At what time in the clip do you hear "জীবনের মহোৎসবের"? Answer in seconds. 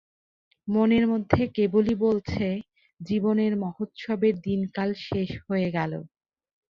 2.99-4.35